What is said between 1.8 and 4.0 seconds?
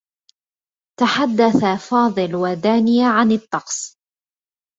فاضل و دانية عن الطقس.